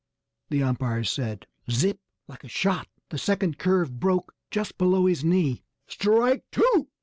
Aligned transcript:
the 0.49 0.63
umpire 0.63 1.03
said. 1.03 1.45
Zip! 1.69 1.99
Like 2.27 2.43
a 2.43 2.47
shot, 2.47 2.87
the 3.09 3.19
second 3.19 3.59
curve 3.59 3.99
broke 3.99 4.33
just 4.49 4.79
below 4.79 5.05
his 5.05 5.23
knee 5.23 5.61
"Strike 5.85 6.43
two!" 6.51 6.89